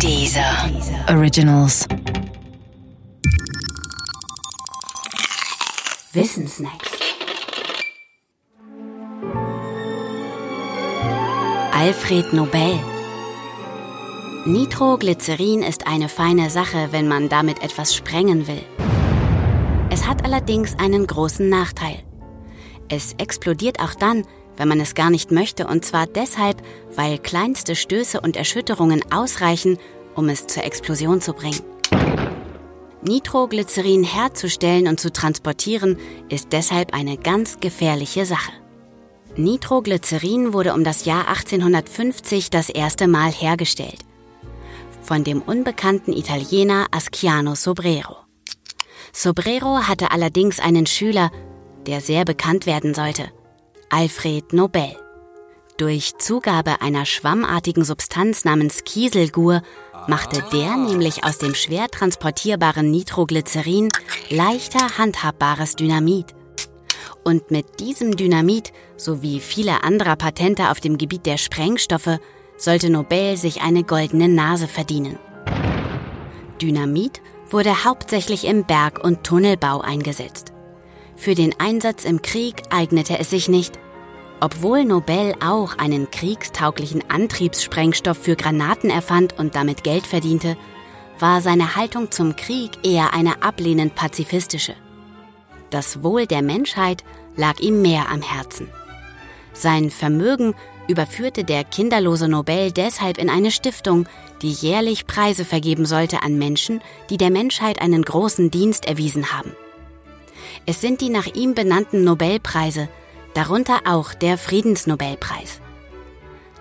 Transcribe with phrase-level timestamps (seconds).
[0.00, 0.70] Dieser
[1.08, 1.86] Originals.
[6.12, 6.90] Wissensnacks.
[11.72, 12.78] Alfred Nobel.
[14.44, 18.62] Nitroglycerin ist eine feine Sache, wenn man damit etwas sprengen will.
[19.90, 22.02] Es hat allerdings einen großen Nachteil.
[22.88, 24.26] Es explodiert auch dann,
[24.56, 26.62] wenn man es gar nicht möchte, und zwar deshalb,
[26.94, 29.78] weil kleinste Stöße und Erschütterungen ausreichen,
[30.14, 31.60] um es zur Explosion zu bringen.
[33.02, 35.98] Nitroglycerin herzustellen und zu transportieren
[36.30, 38.52] ist deshalb eine ganz gefährliche Sache.
[39.36, 43.98] Nitroglycerin wurde um das Jahr 1850 das erste Mal hergestellt.
[45.02, 48.16] Von dem unbekannten Italiener Asciano Sobrero.
[49.12, 51.30] Sobrero hatte allerdings einen Schüler,
[51.86, 53.30] der sehr bekannt werden sollte.
[53.96, 54.96] Alfred Nobel.
[55.76, 59.62] Durch Zugabe einer schwammartigen Substanz namens Kieselgur
[60.08, 63.90] machte der nämlich aus dem schwer transportierbaren Nitroglycerin
[64.30, 66.34] leichter handhabbares Dynamit.
[67.22, 72.18] Und mit diesem Dynamit sowie vieler anderer Patente auf dem Gebiet der Sprengstoffe
[72.56, 75.20] sollte Nobel sich eine goldene Nase verdienen.
[76.60, 80.53] Dynamit wurde hauptsächlich im Berg- und Tunnelbau eingesetzt.
[81.16, 83.78] Für den Einsatz im Krieg eignete es sich nicht,
[84.40, 90.56] obwohl Nobel auch einen kriegstauglichen Antriebssprengstoff für Granaten erfand und damit Geld verdiente,
[91.18, 94.74] war seine Haltung zum Krieg eher eine ablehnend pazifistische.
[95.70, 97.04] Das Wohl der Menschheit
[97.36, 98.68] lag ihm mehr am Herzen.
[99.52, 100.54] Sein Vermögen
[100.88, 104.06] überführte der kinderlose Nobel deshalb in eine Stiftung,
[104.42, 109.52] die jährlich Preise vergeben sollte an Menschen, die der Menschheit einen großen Dienst erwiesen haben.
[110.66, 112.88] Es sind die nach ihm benannten Nobelpreise,
[113.34, 115.60] darunter auch der Friedensnobelpreis.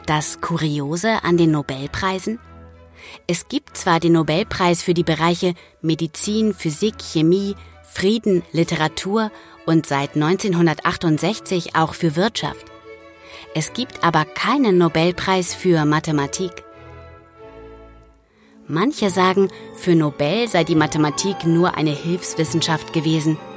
[0.06, 2.40] Das Kuriose an den Nobelpreisen?
[3.28, 9.32] Es gibt zwar den Nobelpreis für die Bereiche Medizin, Physik, Chemie, Frieden, Literatur
[9.66, 12.66] und seit 1968 auch für Wirtschaft.
[13.56, 16.52] Es gibt aber keinen Nobelpreis für Mathematik.
[18.68, 23.38] Manche sagen, für Nobel sei die Mathematik nur eine Hilfswissenschaft gewesen–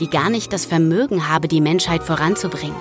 [0.00, 2.76] die gar nicht das Vermögen habe, die Menschheit voranzubringen.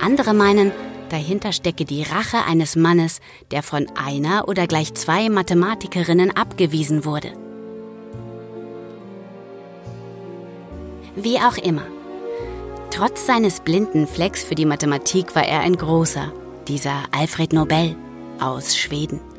[0.00, 0.72] Andere meinen,
[1.10, 7.32] dahinter stecke die Rache eines Mannes, der von einer oder gleich zwei Mathematikerinnen abgewiesen wurde.
[11.16, 11.86] Wie auch immer.
[12.90, 16.32] Trotz seines blinden Flecks für die Mathematik war er ein großer,
[16.68, 17.96] dieser Alfred Nobel
[18.40, 19.33] aus Schweden.